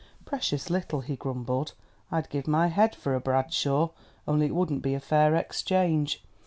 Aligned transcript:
"Precious 0.25 0.71
little," 0.71 1.01
he 1.01 1.15
grumbled. 1.15 1.73
"I'd 2.11 2.31
give 2.31 2.47
my 2.47 2.69
head 2.69 2.95
for 2.95 3.13
a 3.13 3.19
Bradshaw! 3.19 3.91
Only 4.27 4.47
it 4.47 4.55
wouldn't 4.55 4.81
be 4.81 4.95
a 4.95 4.99
fair 4.99 5.35
exchange.... 5.35 6.23